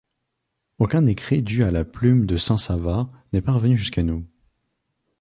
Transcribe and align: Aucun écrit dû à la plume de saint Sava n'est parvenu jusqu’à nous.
Aucun 0.79 1.05
écrit 1.05 1.43
dû 1.43 1.63
à 1.63 1.69
la 1.69 1.85
plume 1.85 2.25
de 2.25 2.35
saint 2.35 2.57
Sava 2.57 3.11
n'est 3.33 3.41
parvenu 3.43 3.77
jusqu’à 3.77 4.01
nous. 4.01 4.25